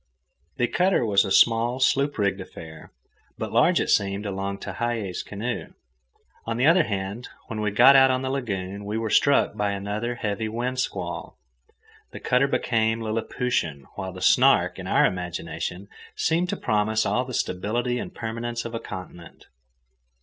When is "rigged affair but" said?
2.17-3.53